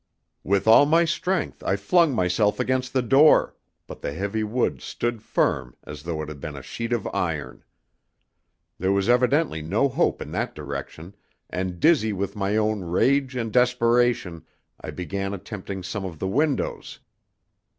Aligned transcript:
With 0.43 0.67
all 0.67 0.87
my 0.87 1.05
strength 1.05 1.61
I 1.61 1.75
flung 1.75 2.11
myself 2.15 2.59
against 2.59 2.91
the 2.91 3.03
door, 3.03 3.55
but 3.85 4.01
the 4.01 4.13
heavy 4.13 4.43
wood 4.43 4.81
stood 4.81 5.21
firm 5.21 5.77
as 5.83 6.01
though 6.01 6.23
it 6.23 6.27
had 6.27 6.39
been 6.41 6.57
a 6.57 6.63
sheet 6.63 6.91
of 6.91 7.05
iron. 7.13 7.63
There 8.79 8.91
was 8.91 9.07
evidently 9.07 9.61
no 9.61 9.87
hope 9.89 10.19
in 10.19 10.31
that 10.31 10.55
direction, 10.55 11.13
and 11.51 11.79
dizzy 11.79 12.13
with 12.13 12.35
my 12.35 12.57
own 12.57 12.81
rage 12.83 13.35
and 13.35 13.53
desperation, 13.53 14.43
I 14.83 14.89
began 14.89 15.35
attempting 15.35 15.83
some 15.83 16.03
of 16.03 16.17
the 16.17 16.27
windows. 16.27 16.99